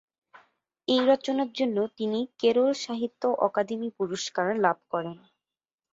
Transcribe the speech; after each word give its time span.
এই 0.87 1.01
রচনার 1.09 1.49
জন্য 1.53 1.77
তিনি 1.97 2.19
কেরল 2.39 2.69
সাহিত্য 2.83 3.21
অকাদেমি 3.47 3.89
পুরস্কার 3.97 4.47
লাভ 4.63 4.77
করেন। 4.91 5.17